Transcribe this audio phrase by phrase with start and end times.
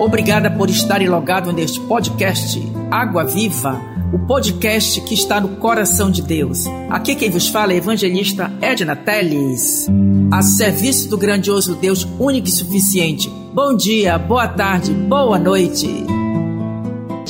[0.00, 2.60] Obrigada por estarem logado neste podcast
[2.90, 3.80] Água Viva,
[4.12, 6.66] o podcast que está no coração de Deus.
[6.90, 9.88] Aqui quem vos fala é a evangelista Edna Teles,
[10.30, 13.30] a serviço do grandioso Deus único e suficiente.
[13.54, 16.21] Bom dia, boa tarde, boa noite.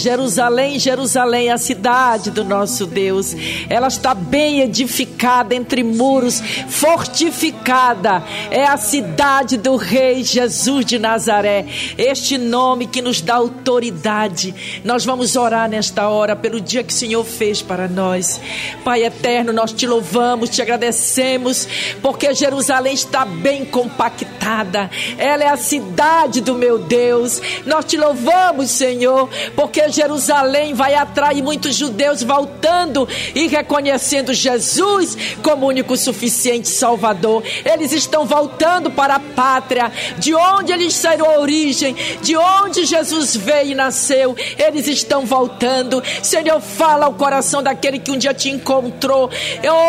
[0.02, 3.36] Jerusalém, Jerusalém, a cidade do nosso Deus.
[3.68, 8.24] Ela está bem edificada entre muros, fortificada.
[8.50, 11.66] É a cidade do Rei Jesus de Nazaré.
[11.96, 14.82] Este nome que nos dá autoridade.
[14.84, 18.40] Nós vamos orar nesta hora pelo dia que o Senhor fez para nós.
[18.82, 21.68] Pai eterno, nós te louvamos, te agradecemos,
[22.02, 24.90] porque Jerusalém está bem compactada.
[25.16, 27.40] Ela é a cidade do meu Deus.
[27.64, 35.66] Nós te louvamos, Senhor, porque Jerusalém vai atrair muitos judeus voltando e reconhecendo Jesus como
[35.66, 37.42] único suficiente Salvador.
[37.64, 43.36] Eles estão voltando para a pátria, de onde eles saíram a origem, de onde Jesus
[43.36, 44.36] veio e nasceu.
[44.58, 46.02] Eles estão voltando.
[46.22, 49.30] Senhor, fala ao coração daquele que um dia te encontrou.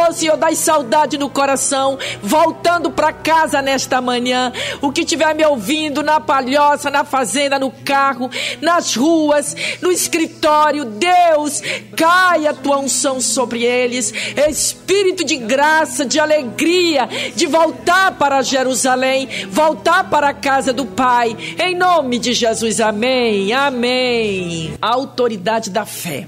[0.09, 4.51] Oh, Senhor, dá saudade no coração, voltando para casa nesta manhã.
[4.81, 8.29] O que estiver me ouvindo na palhoça, na fazenda, no carro,
[8.61, 11.61] nas ruas, no escritório, Deus,
[11.95, 14.13] caia a tua unção sobre eles,
[14.49, 21.35] espírito de graça, de alegria, de voltar para Jerusalém, voltar para a casa do Pai,
[21.61, 24.73] em nome de Jesus, amém, amém.
[24.81, 26.27] A autoridade da fé.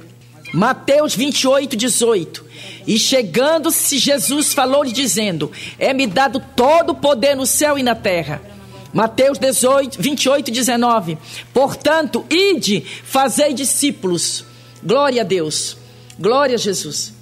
[0.54, 2.46] Mateus 28, 18.
[2.88, 8.55] E chegando-se, Jesus falou-lhe, dizendo: É-me dado todo o poder no céu e na terra.
[8.96, 11.18] Mateus 18, 28, 19.
[11.54, 14.46] Portanto, ide, fazei discípulos.
[14.82, 15.76] Glória a Deus.
[16.18, 17.14] Glória a Jesus.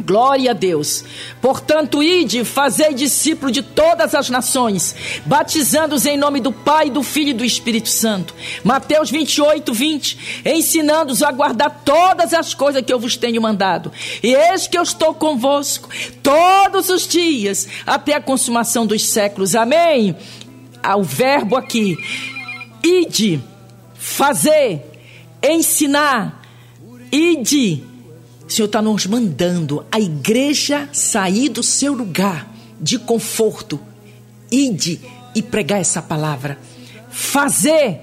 [0.00, 1.04] Glória a Deus.
[1.38, 4.94] Portanto, ide, fazei discípulo de todas as nações,
[5.26, 8.34] batizando-os em nome do Pai, do Filho e do Espírito Santo.
[8.64, 10.42] Mateus 28, 20.
[10.46, 13.92] Ensinando-os a guardar todas as coisas que eu vos tenho mandado.
[14.22, 15.90] E eis que eu estou convosco
[16.22, 19.54] todos os dias, até a consumação dos séculos.
[19.54, 20.16] Amém
[20.82, 21.96] ao verbo aqui,
[22.82, 23.40] ide,
[23.94, 24.82] fazer,
[25.42, 26.42] ensinar,
[27.10, 27.84] ide.
[28.46, 32.50] O Senhor está nos mandando a igreja sair do seu lugar
[32.80, 33.78] de conforto,
[34.50, 35.00] ide
[35.34, 36.58] e pregar essa palavra.
[37.10, 38.00] Fazer,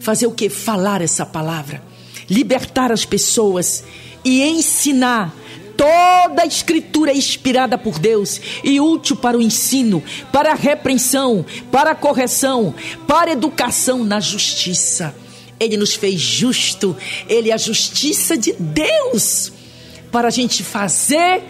[0.00, 0.48] fazer o que?
[0.48, 1.82] Falar essa palavra,
[2.28, 3.84] libertar as pessoas
[4.24, 5.32] e ensinar
[5.76, 11.44] Toda a escritura é inspirada por Deus e útil para o ensino, para a repreensão,
[11.70, 12.74] para a correção,
[13.06, 15.14] para a educação na justiça.
[15.58, 16.96] Ele nos fez justo,
[17.28, 19.52] ele é a justiça de Deus
[20.10, 21.42] para a gente fazer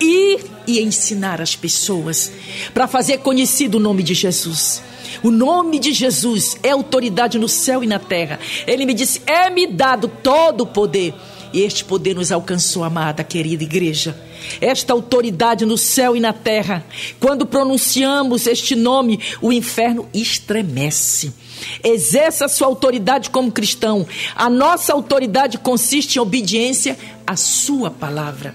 [0.00, 2.30] ir e ensinar as pessoas,
[2.72, 4.82] para fazer conhecido o nome de Jesus.
[5.22, 8.38] O nome de Jesus é autoridade no céu e na terra.
[8.66, 11.14] Ele me disse: É-me dado todo o poder
[11.52, 14.18] este poder nos alcançou, amada, querida igreja.
[14.60, 16.84] Esta autoridade no céu e na terra.
[17.20, 21.32] Quando pronunciamos este nome, o inferno estremece.
[21.82, 24.06] Exerça sua autoridade como cristão.
[24.34, 28.54] A nossa autoridade consiste em obediência à sua palavra.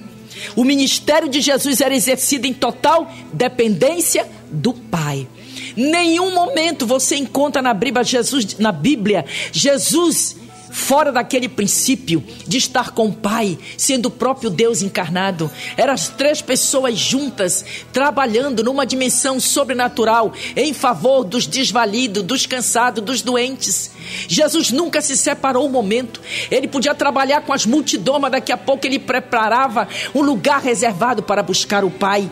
[0.56, 5.28] O ministério de Jesus era exercido em total dependência do Pai.
[5.76, 10.36] Nenhum momento você encontra na Bíblia Jesus, na Bíblia, Jesus
[10.72, 15.50] fora daquele princípio de estar com o Pai, sendo o próprio Deus encarnado.
[15.76, 23.04] Eram as três pessoas juntas, trabalhando numa dimensão sobrenatural em favor dos desvalidos, dos cansados,
[23.04, 23.92] dos doentes.
[24.28, 26.22] Jesus nunca se separou um momento.
[26.50, 31.24] Ele podia trabalhar com as multidões, mas daqui a pouco ele preparava um lugar reservado
[31.24, 32.30] para buscar o Pai.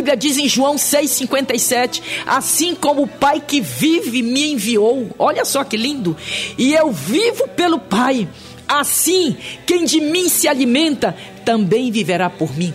[0.00, 5.62] Bíblia diz em João 6,57: Assim como o Pai que vive me enviou, olha só
[5.62, 6.16] que lindo,
[6.56, 8.26] e eu vivo pelo Pai,
[8.66, 12.72] assim quem de mim se alimenta também viverá por mim.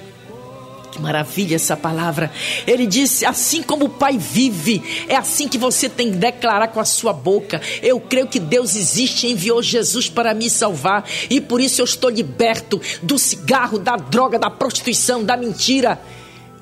[0.91, 2.31] Que maravilha essa palavra.
[2.67, 6.79] Ele disse: assim como o Pai vive, é assim que você tem que declarar com
[6.79, 7.59] a sua boca.
[7.81, 11.85] Eu creio que Deus existe e enviou Jesus para me salvar, e por isso eu
[11.85, 15.99] estou liberto do cigarro, da droga, da prostituição, da mentira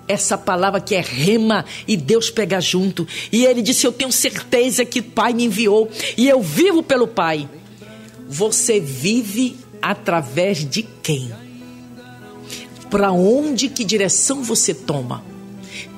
[0.08, 3.08] essa palavra que é rema e Deus pega junto.
[3.32, 7.08] E ele disse: Eu tenho certeza que o Pai me enviou e eu vivo pelo
[7.08, 7.48] Pai.
[8.28, 11.32] Você vive através de quem?
[12.90, 15.24] Para onde, que direção você toma?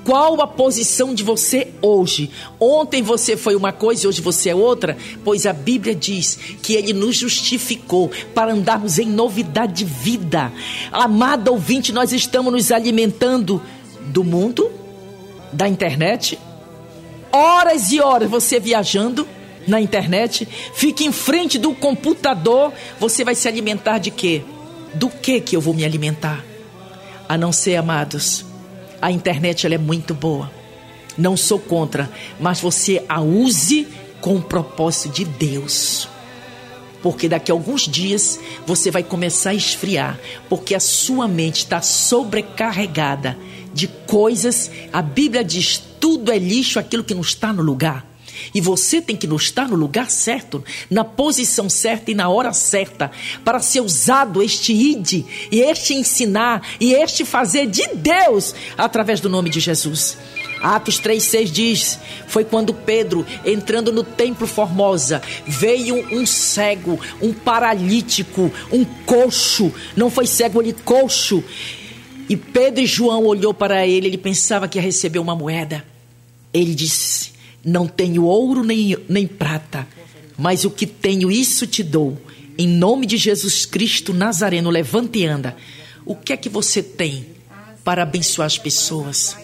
[0.06, 2.30] Qual a posição de você hoje?
[2.60, 4.96] Ontem você foi uma coisa e hoje você é outra?
[5.24, 10.54] Pois a Bíblia diz que ele nos justificou para andarmos em novidade de vida.
[10.92, 13.60] Amado ouvinte, nós estamos nos alimentando
[14.15, 14.71] do mundo,
[15.51, 16.39] da internet,
[17.33, 19.27] horas e horas você viajando,
[19.67, 24.41] na internet, fique em frente do computador, você vai se alimentar de quê?
[24.94, 26.45] Do que que eu vou me alimentar?
[27.27, 28.45] A não ser, amados,
[29.01, 30.50] a internet ela é muito boa.
[31.17, 32.09] Não sou contra,
[32.39, 33.85] mas você a use
[34.21, 36.07] com o propósito de Deus.
[37.01, 40.17] Porque daqui a alguns dias você vai começar a esfriar,
[40.47, 43.38] porque a sua mente está sobrecarregada
[43.75, 44.72] de coisas.
[44.92, 48.16] A Bíblia diz: tudo é lixo aquilo que não está no lugar.
[48.54, 53.12] E você tem que estar no lugar certo, na posição certa e na hora certa,
[53.44, 59.30] para ser usado este id, e este ensinar, e este fazer de Deus, através do
[59.30, 60.18] nome de Jesus.
[60.62, 68.51] Atos 3,6 diz: Foi quando Pedro, entrando no templo Formosa, veio um cego, um paralítico,
[68.72, 71.44] um coxo, não foi cego, ele coxo.
[72.27, 75.86] E Pedro e João olhou para ele, ele pensava que ia receber uma moeda.
[76.54, 77.33] Ele disse:
[77.63, 79.88] Não tenho ouro nem, nem prata,
[80.38, 82.18] mas o que tenho, isso te dou.
[82.57, 85.56] Em nome de Jesus Cristo Nazareno, levante e anda.
[86.06, 87.25] O que é que você tem
[87.83, 89.36] para abençoar as pessoas?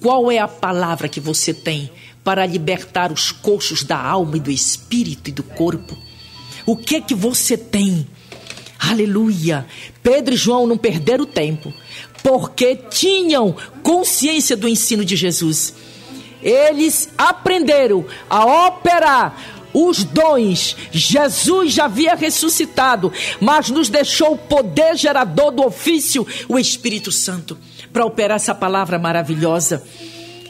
[0.00, 1.90] Qual é a palavra que você tem
[2.24, 5.96] para libertar os coxos da alma e do espírito e do corpo?
[6.64, 8.06] O que é que você tem?
[8.78, 9.66] Aleluia!
[10.02, 11.72] Pedro e João não perderam tempo,
[12.22, 15.74] porque tinham consciência do ensino de Jesus.
[16.42, 20.76] Eles aprenderam a operar os dons.
[20.92, 27.58] Jesus já havia ressuscitado, mas nos deixou o poder gerador do ofício, o Espírito Santo
[27.92, 29.82] para operar essa palavra maravilhosa.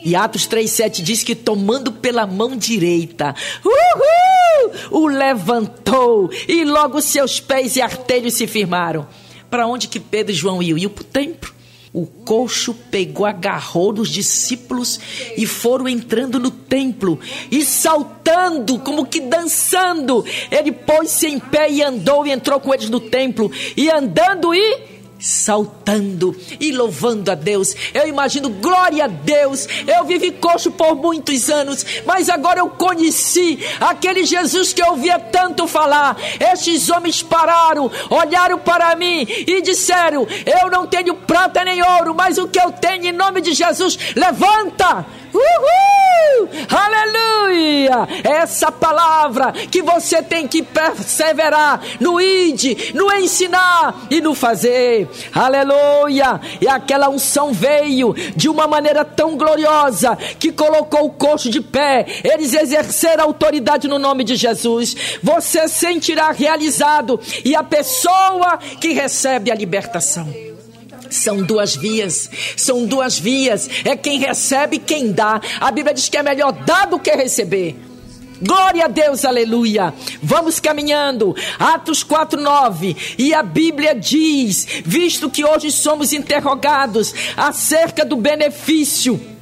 [0.05, 3.35] E Atos 3,7 diz que tomando pela mão direita,
[3.65, 9.07] uhul, o levantou e logo seus pés e artelhos se firmaram.
[9.51, 10.79] Para onde que Pedro e João iam?
[10.79, 11.59] Iam para o templo.
[11.93, 15.01] O coxo pegou, agarrou nos discípulos
[15.37, 17.19] e foram entrando no templo
[17.51, 20.25] e saltando, como que dançando.
[20.51, 24.98] Ele pôs-se em pé e andou e entrou com eles no templo e andando e
[25.19, 27.75] saltando e louvando a Deus.
[27.93, 29.67] Eu imagino, glória a Deus.
[29.87, 35.19] Eu vivi coxo por muitos anos, mas agora eu conheci aquele Jesus que eu ouvia
[35.19, 36.17] tanto falar.
[36.53, 42.39] Estes homens pararam, olharam para mim e disseram: Eu não tenho prata nem ouro, mas
[42.39, 46.08] o que eu tenho em nome de Jesus, levanta Uhul!
[46.69, 48.09] Aleluia!
[48.25, 55.09] Essa palavra que você tem que perseverar no id, no ensinar e no fazer.
[55.35, 56.41] Aleluia!
[56.61, 62.07] E aquela unção veio de uma maneira tão gloriosa que colocou o coxo de pé.
[62.25, 65.19] Eles exerceram autoridade no nome de Jesus.
[65.23, 70.48] Você sentirá realizado e a pessoa que recebe a libertação.
[71.11, 73.69] São duas vias, são duas vias.
[73.85, 75.41] É quem recebe e quem dá.
[75.61, 77.77] A Bíblia diz que é melhor dar do que receber.
[78.41, 79.93] Glória a Deus, aleluia.
[80.23, 81.35] Vamos caminhando.
[81.59, 83.17] Atos 4:9.
[83.19, 89.38] E a Bíblia diz: visto que hoje somos interrogados acerca do benefício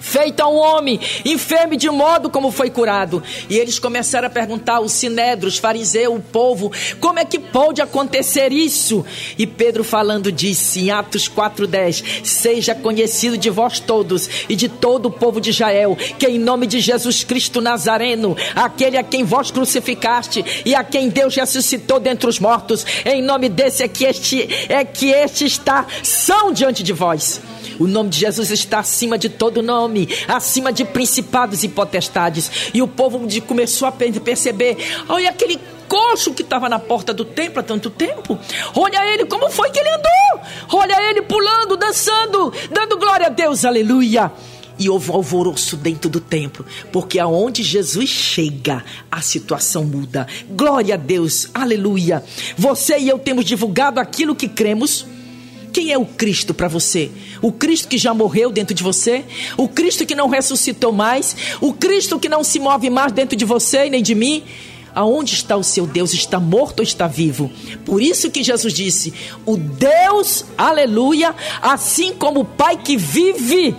[0.00, 3.22] feita a um homem, enfermo de modo como foi curado.
[3.48, 8.52] E eles começaram a perguntar os sinédrios, fariseus, o povo, como é que pode acontecer
[8.52, 9.04] isso?
[9.38, 15.06] E Pedro falando disse em Atos 4:10, seja conhecido de vós todos e de todo
[15.06, 19.50] o povo de Israel, que em nome de Jesus Cristo Nazareno, aquele a quem vós
[19.50, 24.48] crucificaste e a quem Deus ressuscitou dentre os mortos, em nome desse é que este
[24.68, 27.40] é que este está são diante de vós.
[27.80, 32.70] O nome de Jesus está acima de todo nome, acima de principados e potestades.
[32.74, 34.76] E o povo começou a perceber:
[35.08, 35.58] olha aquele
[35.88, 38.38] coxo que estava na porta do templo há tanto tempo.
[38.76, 40.46] Olha ele, como foi que ele andou?
[40.74, 44.30] Olha ele pulando, dançando, dando glória a Deus, aleluia.
[44.78, 50.26] E houve alvoroço dentro do templo, porque aonde Jesus chega, a situação muda.
[50.50, 52.22] Glória a Deus, aleluia.
[52.58, 55.06] Você e eu temos divulgado aquilo que cremos
[55.72, 57.10] quem é o Cristo para você?
[57.40, 59.24] O Cristo que já morreu dentro de você?
[59.56, 61.36] O Cristo que não ressuscitou mais?
[61.60, 64.44] O Cristo que não se move mais dentro de você nem de mim?
[64.94, 66.12] Aonde está o seu Deus?
[66.12, 67.50] Está morto ou está vivo?
[67.84, 69.14] Por isso que Jesus disse:
[69.46, 73.74] O Deus, aleluia, assim como o Pai que vive.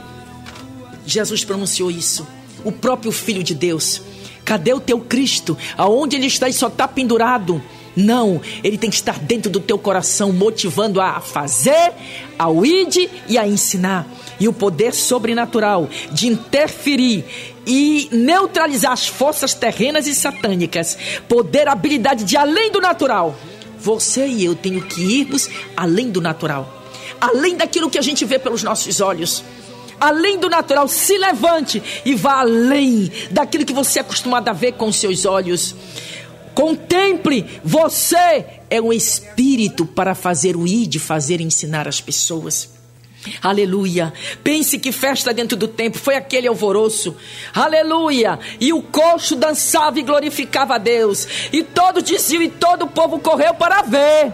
[1.06, 2.26] Jesus pronunciou isso.
[2.64, 4.02] O próprio Filho de Deus.
[4.46, 5.58] Cadê o teu Cristo?
[5.78, 7.62] Aonde ele está e só está pendurado?
[7.96, 11.92] Não, ele tem que estar dentro do teu coração, motivando a fazer,
[12.38, 14.08] ao ir e a ensinar.
[14.40, 17.26] E o poder sobrenatural de interferir
[17.66, 20.98] e neutralizar as forças terrenas e satânicas.
[21.28, 23.36] Poder, habilidade de além do natural.
[23.78, 26.82] Você e eu tenho que irmos além do natural.
[27.20, 29.44] Além daquilo que a gente vê pelos nossos olhos
[30.02, 34.72] além do natural, se levante e vá além daquilo que você é acostumado a ver
[34.72, 35.76] com seus olhos.
[36.54, 42.70] Contemple, você é um espírito para fazer o ir, de fazer ensinar as pessoas.
[43.42, 44.12] Aleluia.
[44.44, 47.16] Pense que festa dentro do templo foi aquele alvoroço.
[47.54, 48.40] Aleluia.
[48.60, 51.28] E o coxo dançava e glorificava a Deus.
[51.54, 54.34] E todos diziam e todo o povo correu para ver.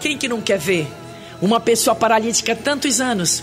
[0.00, 0.86] Quem que não quer ver?
[1.40, 3.42] Uma pessoa paralítica tantos anos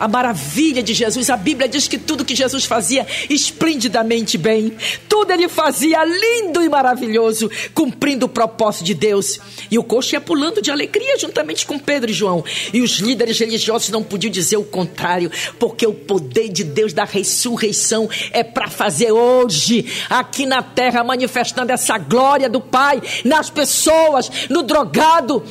[0.00, 1.28] a maravilha de Jesus.
[1.28, 4.72] A Bíblia diz que tudo que Jesus fazia esplendidamente bem,
[5.06, 9.38] tudo ele fazia lindo e maravilhoso, cumprindo o propósito de Deus.
[9.70, 12.42] E o coxo ia pulando de alegria juntamente com Pedro e João.
[12.72, 17.04] E os líderes religiosos não podiam dizer o contrário, porque o poder de Deus da
[17.04, 24.30] ressurreição é para fazer hoje, aqui na terra, manifestando essa glória do Pai nas pessoas,
[24.48, 25.44] no drogado,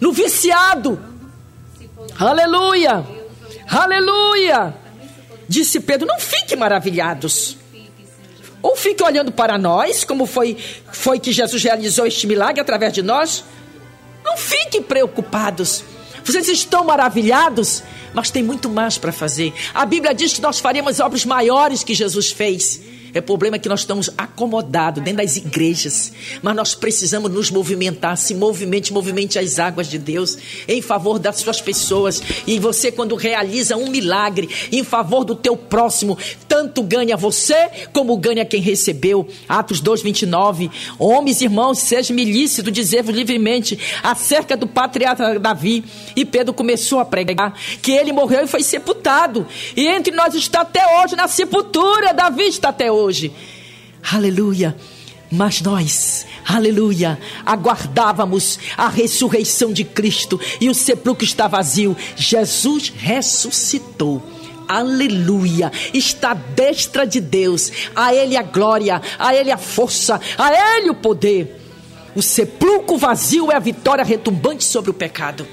[0.00, 0.98] no viciado.
[2.18, 3.19] Aleluia!
[3.70, 4.74] Aleluia!
[5.48, 7.56] Disse Pedro: Não fiquem maravilhados.
[8.60, 10.56] Ou fique olhando para nós, como foi,
[10.92, 13.44] foi que Jesus realizou este milagre através de nós.
[14.24, 15.82] Não fiquem preocupados.
[16.22, 19.54] Vocês estão maravilhados, mas tem muito mais para fazer.
[19.72, 22.80] A Bíblia diz que nós faremos obras maiores que Jesus fez.
[23.12, 26.12] É problema que nós estamos acomodados dentro das igrejas,
[26.42, 30.38] mas nós precisamos nos movimentar, se movimente, movimente as águas de Deus
[30.68, 32.22] em favor das suas pessoas.
[32.46, 38.16] E você quando realiza um milagre em favor do teu próximo, tanto ganha você como
[38.16, 39.26] ganha quem recebeu.
[39.48, 40.70] Atos 2:29.
[40.98, 45.84] Homens, irmãos, seja-me lícito dizer-vos livremente acerca do patriarca Davi.
[46.14, 49.46] E Pedro começou a pregar que ele morreu e foi sepultado.
[49.76, 53.32] E entre nós está até hoje na sepultura, Davi está até hoje hoje.
[54.12, 54.76] Aleluia.
[55.32, 57.16] Mas nós, aleluia,
[57.46, 61.96] aguardávamos a ressurreição de Cristo e o sepulcro está vazio.
[62.16, 64.20] Jesus ressuscitou.
[64.66, 67.70] Aleluia, está à destra de Deus.
[67.94, 71.60] A Ele a glória, a Ele a força, a Ele o poder.
[72.14, 75.46] O sepulcro vazio é a vitória retumbante sobre o pecado.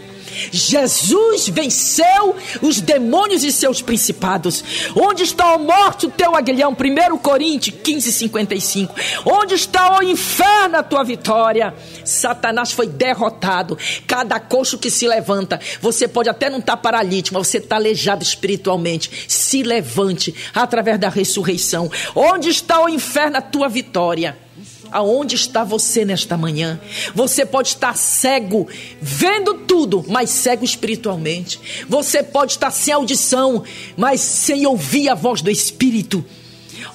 [0.52, 4.64] Jesus venceu os demônios e seus principados.
[4.96, 6.72] Onde está a morte, o teu aguilhão?
[6.72, 8.96] 1 Coríntios 15, 55.
[9.26, 11.74] Onde está o inferno, a tua vitória?
[12.04, 13.78] Satanás foi derrotado.
[14.06, 18.24] Cada coxo que se levanta, você pode até não estar paralítico, mas você está aleijado
[18.24, 19.26] espiritualmente.
[19.28, 21.90] Se levante através da ressurreição.
[22.16, 24.47] Onde está o inferno, a tua vitória?
[24.92, 26.80] Aonde está você nesta manhã?
[27.14, 28.68] Você pode estar cego,
[29.02, 31.86] vendo tudo, mas cego espiritualmente.
[31.88, 33.64] Você pode estar sem audição,
[33.96, 36.24] mas sem ouvir a voz do Espírito.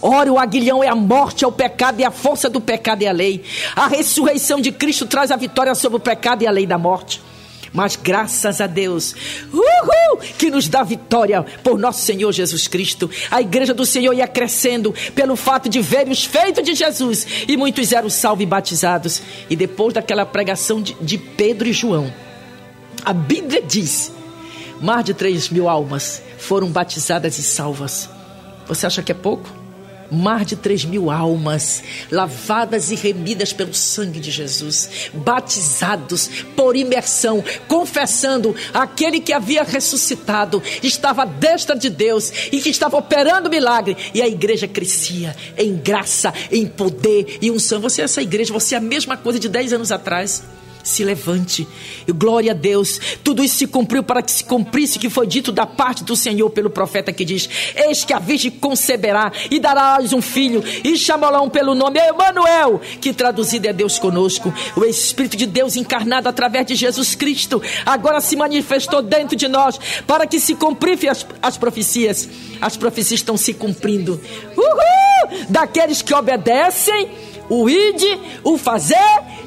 [0.00, 3.06] Ora, o aguilhão é a morte, é o pecado e a força do pecado é
[3.06, 3.42] a lei.
[3.74, 7.20] A ressurreição de Cristo traz a vitória sobre o pecado e a lei da morte.
[7.72, 9.14] Mas graças a Deus,
[9.52, 13.10] uhul, que nos dá vitória por nosso Senhor Jesus Cristo.
[13.30, 17.26] A igreja do Senhor ia crescendo pelo fato de ver os feitos de Jesus.
[17.48, 19.22] E muitos eram salvos e batizados.
[19.48, 22.12] E depois daquela pregação de, de Pedro e João,
[23.04, 24.12] a Bíblia diz:
[24.80, 28.10] mais de 3 mil almas foram batizadas e salvas.
[28.66, 29.61] Você acha que é pouco?
[30.12, 37.42] Mais de 3 mil almas, lavadas e remidas pelo sangue de Jesus, batizados por imersão,
[37.66, 43.96] confessando aquele que havia ressuscitado, estava à destra de Deus e que estava operando milagre,
[44.12, 47.80] e a igreja crescia em graça, em poder e unção.
[47.80, 50.42] Você é essa igreja, você é a mesma coisa de 10 anos atrás
[50.82, 51.66] se levante.
[52.06, 53.00] E glória a Deus.
[53.22, 56.16] Tudo isso se cumpriu para que se cumprisse o que foi dito da parte do
[56.16, 60.96] Senhor pelo profeta que diz: Eis que a virgem conceberá e dará um filho e
[60.96, 64.52] chamarão pelo nome Emanuel, que traduzido é Deus conosco.
[64.76, 69.78] O Espírito de Deus encarnado através de Jesus Cristo agora se manifestou dentro de nós
[70.06, 72.28] para que se cumprissem as, as profecias.
[72.60, 74.20] As profecias estão se cumprindo.
[74.56, 75.46] Uhul!
[75.48, 77.10] Daqueles que obedecem
[77.54, 78.96] o ide, o fazer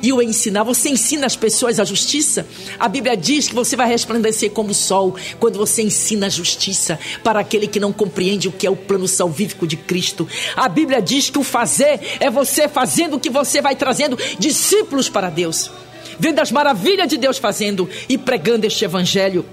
[0.03, 0.63] e o ensinar.
[0.63, 2.45] Você ensina as pessoas a justiça.
[2.79, 7.00] A Bíblia diz que você vai resplandecer como o sol quando você ensina a justiça
[7.24, 10.27] para aquele que não compreende o que é o plano salvífico de Cristo.
[10.55, 15.09] A Bíblia diz que o fazer é você fazendo o que você vai trazendo discípulos
[15.09, 15.71] para Deus.
[16.19, 19.43] Vendo as maravilhas de Deus fazendo e pregando este evangelho.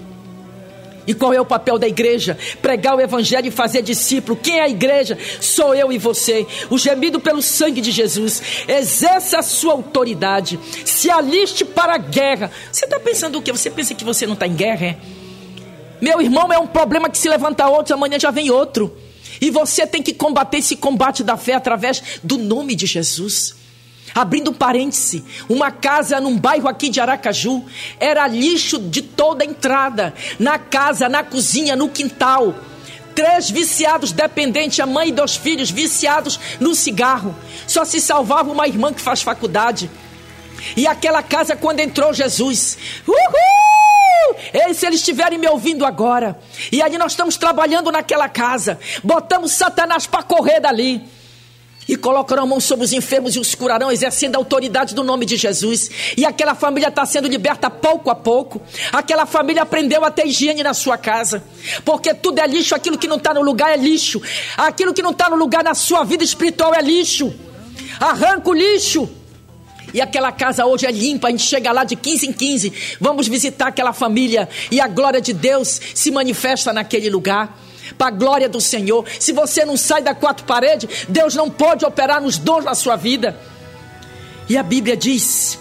[1.05, 2.37] E qual é o papel da igreja?
[2.61, 4.39] Pregar o evangelho e fazer discípulo.
[4.41, 5.17] Quem é a igreja?
[5.41, 6.45] Sou eu e você.
[6.69, 8.41] O gemido pelo sangue de Jesus.
[8.67, 10.59] Exerça a sua autoridade.
[10.85, 12.51] Se aliste para a guerra.
[12.71, 13.51] Você está pensando o quê?
[13.51, 14.85] Você pensa que você não está em guerra?
[14.85, 14.97] É?
[16.01, 18.95] Meu irmão, é um problema que se levanta outro, amanhã já vem outro.
[19.39, 23.55] E você tem que combater esse combate da fé através do nome de Jesus.
[24.13, 27.65] Abrindo parêntese, uma casa num bairro aqui de Aracaju
[27.99, 32.53] era lixo de toda a entrada, na casa, na cozinha, no quintal.
[33.15, 37.35] Três viciados dependentes, a mãe e dois filhos viciados no cigarro.
[37.67, 39.89] Só se salvava uma irmã que faz faculdade.
[40.77, 42.77] E aquela casa, quando entrou Jesus,
[43.07, 44.35] uhul!
[44.53, 46.39] Ei, se eles estiverem me ouvindo agora,
[46.71, 51.03] e ali nós estamos trabalhando naquela casa, botamos Satanás para correr dali
[51.87, 55.25] e colocarão a mão sobre os enfermos e os curarão, exercendo a autoridade do nome
[55.25, 55.89] de Jesus.
[56.17, 58.61] E aquela família está sendo liberta pouco a pouco.
[58.91, 61.43] Aquela família aprendeu a ter higiene na sua casa,
[61.83, 64.21] porque tudo é lixo, aquilo que não está no lugar é lixo,
[64.57, 67.33] aquilo que não está no lugar na sua vida espiritual é lixo.
[67.99, 69.09] Arranca o lixo.
[69.93, 73.27] E aquela casa hoje é limpa, a gente chega lá de 15 em 15, vamos
[73.27, 77.55] visitar aquela família e a glória de Deus se manifesta naquele lugar
[77.97, 79.05] para a glória do Senhor.
[79.19, 82.95] Se você não sai da quatro paredes, Deus não pode operar nos dons da sua
[82.95, 83.37] vida.
[84.49, 85.57] E a Bíblia diz: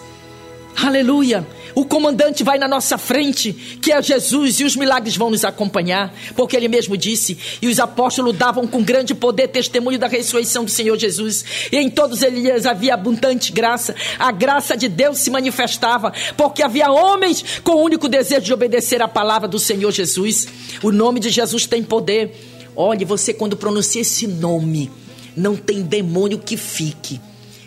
[0.83, 1.47] Aleluia.
[1.75, 6.15] O comandante vai na nossa frente, que é Jesus, e os milagres vão nos acompanhar,
[6.37, 10.71] porque ele mesmo disse: E os apóstolos davam com grande poder testemunho da ressurreição do
[10.71, 16.13] Senhor Jesus, e em todos eles havia abundante graça, a graça de Deus se manifestava,
[16.37, 20.47] porque havia homens com o único desejo de obedecer à palavra do Senhor Jesus.
[20.83, 22.35] O nome de Jesus tem poder.
[22.75, 24.91] Olhe, você quando pronuncia esse nome,
[25.37, 27.21] não tem demônio que fique.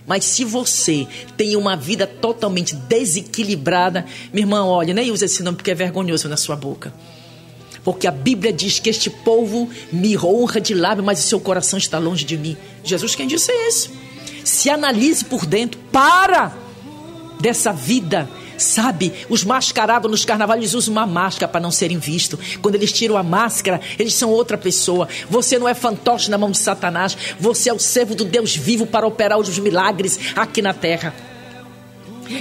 [0.08, 5.58] Mas se você tem uma vida totalmente desequilibrada, minha irmã, olha, nem use esse nome
[5.58, 6.94] porque é vergonhoso na sua boca.
[7.84, 11.78] Porque a Bíblia diz que este povo me honra de lábio, mas o seu coração
[11.78, 12.58] está longe de mim.
[12.84, 13.92] Jesus quem disse isso?
[14.44, 16.56] Se analise por dentro, para
[17.40, 22.58] dessa vida Sabe, os mascarados nos carnavais eles usam uma máscara para não serem vistos.
[22.62, 25.08] Quando eles tiram a máscara, eles são outra pessoa.
[25.30, 27.18] Você não é fantoche na mão de Satanás.
[27.40, 31.14] Você é o servo do Deus vivo para operar os milagres aqui na terra.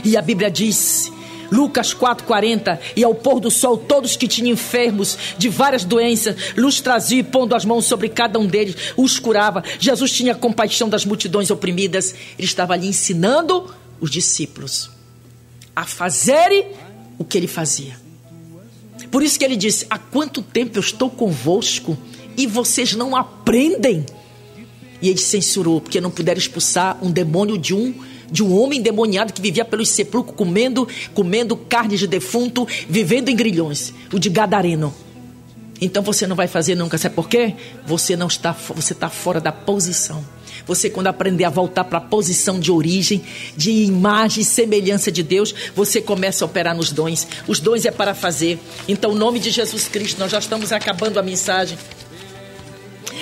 [0.05, 1.11] E a Bíblia diz
[1.51, 6.81] Lucas 4,40: E ao pôr do sol, todos que tinham enfermos de várias doenças, luz
[6.81, 9.63] trazia e pondo as mãos sobre cada um deles, os curava.
[9.79, 12.15] Jesus tinha compaixão das multidões oprimidas.
[12.39, 14.94] Ele estava ali ensinando os discípulos
[15.75, 16.67] a fazerem
[17.19, 17.97] o que ele fazia.
[19.11, 21.97] Por isso que ele disse: Há quanto tempo eu estou convosco
[22.37, 24.05] e vocês não aprendem?
[25.01, 27.95] E ele censurou, porque não puderam expulsar um demônio de um
[28.31, 33.37] de um homem endemoniado que vivia pelos sepulcros comendo, comendo carne de defunto, vivendo em
[33.37, 34.93] grilhões, o de Gadareno.
[35.85, 37.55] Então você não vai fazer nunca, sabe por quê?
[37.87, 40.25] Você não está, você está fora da posição.
[40.67, 43.23] Você, quando aprender a voltar para a posição de origem,
[43.55, 47.27] de imagem e semelhança de Deus, você começa a operar nos dons.
[47.47, 48.59] Os dons é para fazer.
[48.89, 51.77] Então, em nome de Jesus Cristo, nós já estamos acabando a mensagem.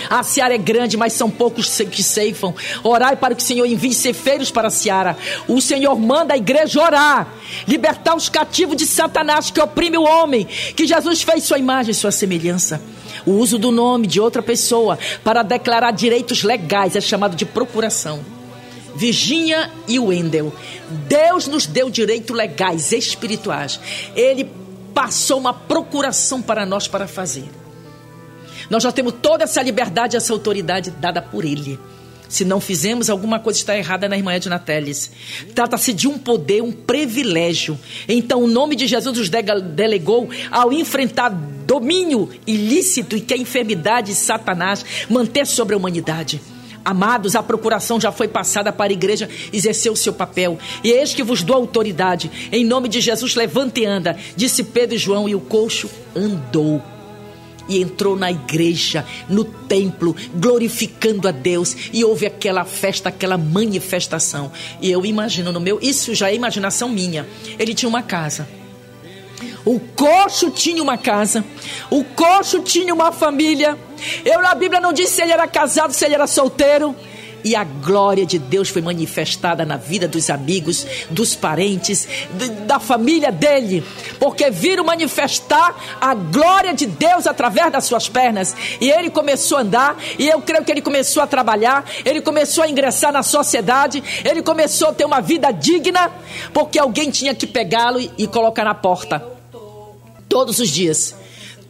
[0.08, 2.54] A seara é grande, mas são poucos que ceifam.
[2.82, 5.16] Orai para que o Senhor envie cefeiros para a seara.
[5.48, 7.28] O Senhor manda a igreja orar,
[7.66, 12.10] libertar os cativos de Satanás que oprime o homem, que Jesus fez sua imagem sua
[12.10, 12.80] semelhança.
[13.24, 18.20] O uso do nome de outra pessoa para declarar direitos legais é chamado de procuração.
[18.94, 20.52] Virginia e Wendell,
[21.08, 23.80] Deus nos deu direitos legais, espirituais.
[24.14, 24.50] Ele
[24.92, 27.61] passou uma procuração para nós para fazer.
[28.70, 31.78] Nós já temos toda essa liberdade, essa autoridade dada por Ele.
[32.32, 35.12] Se não fizemos, alguma coisa está errada na irmã Edna Teles.
[35.54, 37.78] Trata-se de um poder, um privilégio.
[38.08, 44.12] Então, o nome de Jesus nos delegou ao enfrentar domínio ilícito e que a enfermidade
[44.12, 46.40] de Satanás manter sobre a humanidade.
[46.82, 50.58] Amados, a procuração já foi passada para a igreja exercer o seu papel.
[50.82, 52.30] E eis que vos dou autoridade.
[52.50, 56.82] Em nome de Jesus, levante e anda, disse Pedro e João, e o coxo andou
[57.68, 64.52] e entrou na igreja, no templo, glorificando a Deus, e houve aquela festa, aquela manifestação.
[64.80, 67.26] E eu imagino no meu, isso já é imaginação minha.
[67.58, 68.48] Ele tinha uma casa.
[69.64, 71.44] O coxo tinha uma casa,
[71.88, 73.78] o coxo tinha uma família.
[74.24, 76.96] Eu na Bíblia não disse se ele era casado, se ele era solteiro
[77.44, 82.06] e a glória de Deus foi manifestada na vida dos amigos, dos parentes,
[82.66, 83.84] da família dele,
[84.18, 88.54] porque viram manifestar a glória de Deus através das suas pernas.
[88.80, 92.64] E ele começou a andar, e eu creio que ele começou a trabalhar, ele começou
[92.64, 96.10] a ingressar na sociedade, ele começou a ter uma vida digna,
[96.52, 99.22] porque alguém tinha que pegá-lo e colocar na porta
[100.28, 101.21] todos os dias.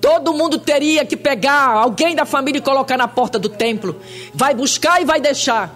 [0.02, 4.00] Todo mundo teria que pegar alguém da família e colocar na porta do templo.
[4.34, 5.72] Vai buscar e vai deixar.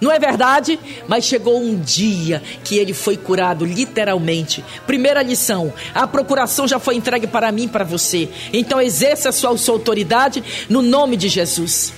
[0.00, 0.78] Não é verdade?
[1.08, 4.64] Mas chegou um dia que ele foi curado, literalmente.
[4.86, 8.28] Primeira lição: a procuração já foi entregue para mim para você.
[8.52, 11.92] Então exerça a sua, sua autoridade no nome de Jesus.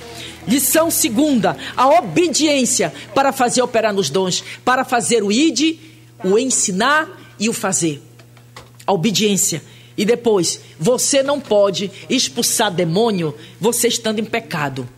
[0.46, 5.78] Lição segunda: a obediência para fazer operar nos dons, para fazer o id,
[6.24, 7.06] o ensinar
[7.38, 8.02] e o fazer.
[8.86, 9.62] A obediência
[9.98, 14.88] E depois, você não pode expulsar demônio você estando em pecado.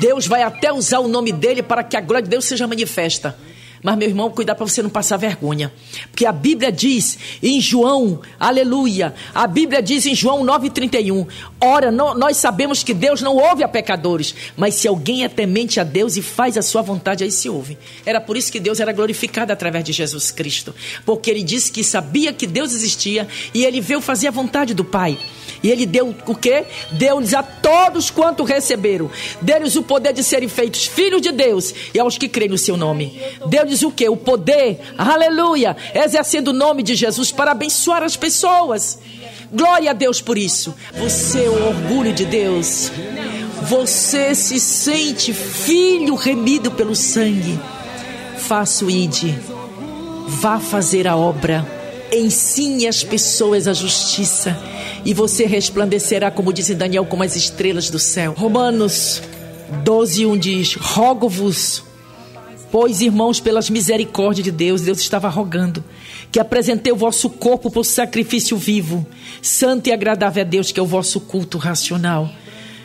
[0.00, 3.38] Deus vai até usar o nome dele para que a glória de Deus seja manifesta.
[3.84, 5.70] Mas, meu irmão, cuidar para você não passar vergonha.
[6.10, 11.26] Porque a Bíblia diz em João, aleluia, a Bíblia diz em João 9,31:
[11.60, 15.78] Ora, não, nós sabemos que Deus não ouve a pecadores, mas se alguém é temente
[15.78, 17.76] a Deus e faz a sua vontade, aí se ouve.
[18.06, 20.74] Era por isso que Deus era glorificado através de Jesus Cristo.
[21.04, 24.82] Porque ele disse que sabia que Deus existia e ele veio fazer a vontade do
[24.84, 25.18] Pai.
[25.62, 26.64] E ele deu o quê?
[26.92, 29.10] Deu-lhes a todos quanto receberam.
[29.40, 32.76] Deu-lhes o poder de serem feitos filhos de Deus e aos que creem no seu
[32.76, 33.18] nome.
[33.46, 34.08] Deu-lhes o quê?
[34.08, 38.98] O poder, aleluia, exercendo o nome de Jesus para abençoar as pessoas.
[39.52, 40.74] Glória a Deus por isso.
[40.94, 42.90] Você é o orgulho de Deus.
[43.62, 47.58] Você se sente filho remido pelo sangue.
[48.36, 49.34] Faça o ide.
[50.26, 51.66] Vá fazer a obra.
[52.12, 54.56] Ensine as pessoas a justiça
[55.04, 58.34] e você resplandecerá, como diz Daniel, como as estrelas do céu.
[58.36, 59.22] Romanos
[59.82, 61.82] 12, 1 diz: Rogo-vos,
[62.74, 65.84] pois irmãos, pelas misericórdias de Deus, Deus estava rogando,
[66.32, 69.06] que apresentei o vosso corpo por sacrifício vivo,
[69.40, 72.28] santo e agradável a Deus, que é o vosso culto racional.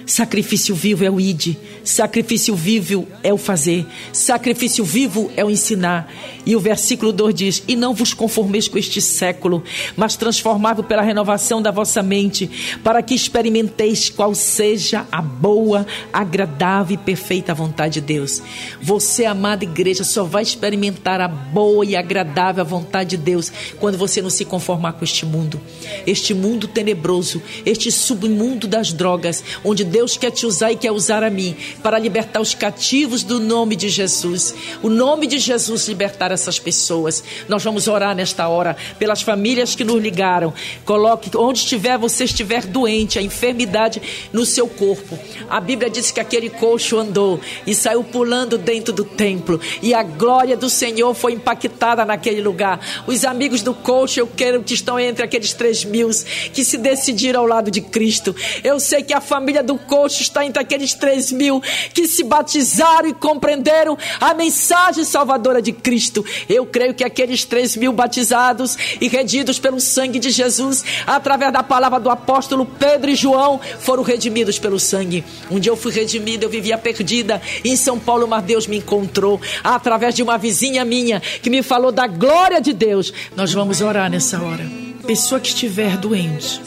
[0.09, 6.11] Sacrifício vivo é o ide, sacrifício vivo é o fazer, sacrifício vivo é o ensinar.
[6.47, 9.63] E o versículo 2 diz: E não vos conformeis com este século,
[9.95, 12.49] mas transformável pela renovação da vossa mente,
[12.83, 18.41] para que experimenteis qual seja a boa, agradável e perfeita vontade de Deus.
[18.81, 24.19] Você, amada igreja, só vai experimentar a boa e agradável vontade de Deus quando você
[24.23, 25.61] não se conformar com este mundo,
[26.07, 30.93] este mundo tenebroso, este submundo das drogas, onde Deus Deus quer te usar e quer
[30.93, 34.55] usar a mim para libertar os cativos do nome de Jesus.
[34.81, 37.21] O nome de Jesus libertar essas pessoas.
[37.49, 40.53] Nós vamos orar nesta hora pelas famílias que nos ligaram.
[40.85, 45.19] Coloque onde estiver você estiver doente, a enfermidade no seu corpo.
[45.49, 50.01] A Bíblia diz que aquele coxo andou e saiu pulando dentro do templo e a
[50.01, 52.79] glória do Senhor foi impactada naquele lugar.
[53.05, 56.09] Os amigos do coxo, eu quero que estão entre aqueles três mil
[56.53, 58.33] que se decidiram ao lado de Cristo.
[58.63, 61.59] Eu sei que a família do coxo está entre aqueles três mil
[61.93, 66.23] que se batizaram e compreenderam a mensagem salvadora de Cristo.
[66.47, 71.63] Eu creio que aqueles três mil batizados e redidos pelo sangue de Jesus, através da
[71.63, 75.23] palavra do apóstolo Pedro e João, foram redimidos pelo sangue.
[75.49, 79.41] Um dia eu fui redimida, eu vivia perdida em São Paulo, mas Deus me encontrou
[79.63, 83.11] através de uma vizinha minha que me falou da glória de Deus.
[83.35, 84.65] Nós vamos orar nessa hora.
[85.07, 86.61] Pessoa que estiver doente,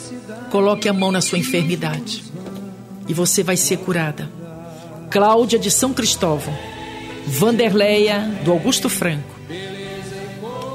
[0.50, 2.31] coloque a mão na sua enfermidade
[3.08, 4.28] e você vai ser curada.
[5.10, 6.56] Cláudia de São Cristóvão,
[7.26, 9.32] Vanderleia do Augusto Franco,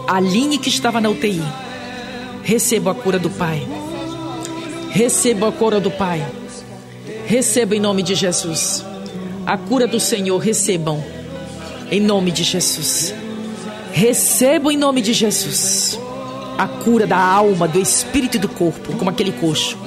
[0.07, 1.41] Aline que estava na UTI,
[2.43, 3.67] receba a cura do Pai.
[4.91, 6.25] Receba a cura do Pai.
[7.25, 8.85] Receba em nome de Jesus.
[9.45, 11.03] A cura do Senhor, recebam
[11.91, 13.13] em nome de Jesus.
[13.91, 15.99] Recebam em nome de Jesus
[16.57, 19.77] a cura da alma, do espírito e do corpo, como aquele coxo.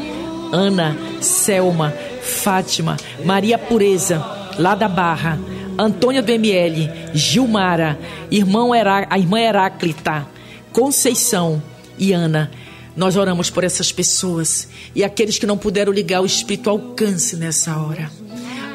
[0.53, 1.93] Ana, Selma,
[2.31, 4.25] Fátima, Maria Pureza,
[4.59, 5.39] lá da Barra,
[5.79, 7.99] Antônia do ML, Gilmara,
[8.31, 10.27] irmão Herá, a irmã Heráclita,
[10.73, 11.63] Conceição
[11.99, 12.51] e Ana.
[12.97, 17.77] Nós oramos por essas pessoas e aqueles que não puderam ligar o Espírito alcance nessa
[17.79, 18.11] hora.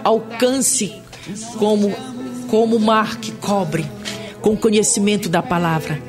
[0.04, 0.94] Alcance
[1.58, 1.94] como
[2.48, 3.86] como mar que cobre,
[4.40, 6.00] com conhecimento da palavra.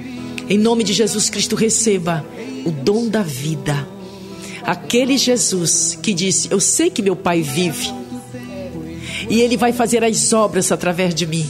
[0.49, 2.25] Em nome de Jesus Cristo receba
[2.65, 3.96] o dom da vida
[4.67, 7.93] Aquele Jesus que disse: Eu sei que meu Pai vive
[9.31, 11.49] e Ele vai fazer as obras através de mim.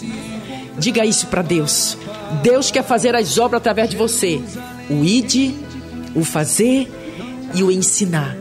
[0.78, 1.96] Diga isso para Deus.
[2.42, 4.40] Deus quer fazer as obras através de você.
[4.90, 5.54] O ide,
[6.14, 6.90] o fazer
[7.54, 8.36] e o ensinar.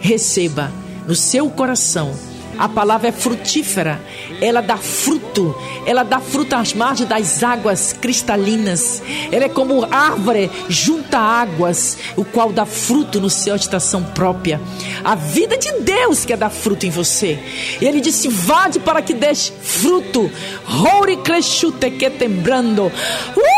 [0.00, 0.72] Receba
[1.06, 2.12] no seu coração
[2.58, 4.00] a palavra é frutífera,
[4.40, 9.02] ela dá fruto, ela dá fruto às margens das águas cristalinas.
[9.30, 14.60] Ela é como árvore junta águas, o qual dá fruto no seu estação própria.
[15.04, 17.38] A vida de Deus quer dar fruto em você.
[17.80, 20.30] Ele disse: Vade para que deixe fruto.
[20.64, 22.86] Roure crescute que tembrando.
[23.36, 23.56] Uh,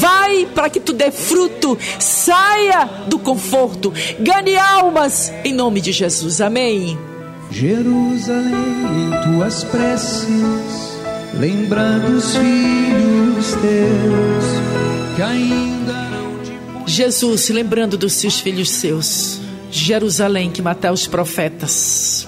[0.00, 1.78] Vai para que tu dê fruto.
[1.98, 3.92] Saia do conforto.
[4.18, 6.40] Ganhe almas em nome de Jesus.
[6.40, 7.11] Amém.
[7.52, 10.98] Jerusalém, em tuas preces,
[11.34, 16.38] lembrando os filhos teus que ainda não
[16.84, 16.90] te...
[16.90, 19.38] Jesus, lembrando dos seus filhos seus,
[19.70, 22.26] Jerusalém que matou os profetas.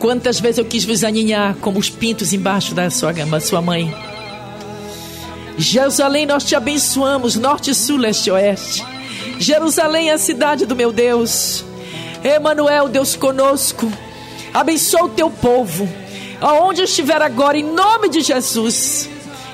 [0.00, 3.94] Quantas vezes eu quis vos aninhar como os pintos embaixo da sua, da sua mãe.
[5.56, 8.84] Jerusalém, nós te abençoamos, norte, sul, leste e oeste.
[9.38, 11.64] Jerusalém é a cidade do meu Deus.
[12.24, 13.90] Emanuel, Deus conosco.
[14.52, 15.88] Abençoa o teu povo.
[16.40, 19.08] Aonde estiver agora, em nome de Jesus.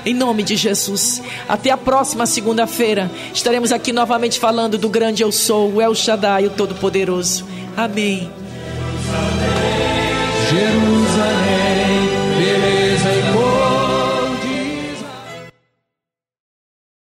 [0.05, 1.23] Em nome de Jesus.
[1.49, 3.11] Até a próxima segunda-feira.
[3.35, 7.45] Estaremos aqui novamente falando do grande eu sou, o El Shaddai, o Todo-Poderoso.
[7.77, 8.31] Amém.
[9.07, 9.56] Jerusalém.